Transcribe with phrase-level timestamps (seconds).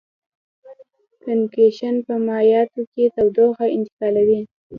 [1.23, 4.41] کنویکشن په مایعاتو کې تودوخه انتقالوي.